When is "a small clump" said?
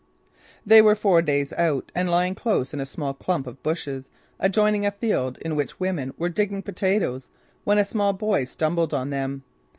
2.79-3.45